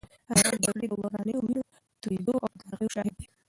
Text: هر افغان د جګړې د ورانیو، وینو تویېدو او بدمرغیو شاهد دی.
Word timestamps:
هر 0.27 0.35
افغان 0.37 0.55
د 0.59 0.63
جګړې 0.65 0.87
د 0.89 0.93
ورانیو، 1.01 1.43
وینو 1.45 1.61
تویېدو 2.01 2.33
او 2.43 2.47
بدمرغیو 2.51 2.93
شاهد 2.95 3.13
دی. 3.19 3.25